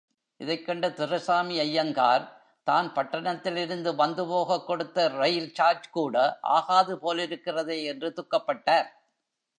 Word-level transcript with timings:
இதைக் 0.37 0.65
கண்ட 0.65 0.89
துரைசாமி 0.89 1.59
ஐயங்கார் 1.59 2.23
தான் 2.63 2.93
பட்டணத்திலிருந்து 2.93 3.95
வந்துபோகக் 3.95 4.65
கொடுத்த 4.65 5.09
ரெயில் 5.09 5.53
சார்ஜுகூட 5.59 6.37
ஆகாது 6.41 6.95
போலிருக்கிறதே 6.95 7.83
என்று 7.83 8.13
துக்கப்பட்டார். 8.15 8.87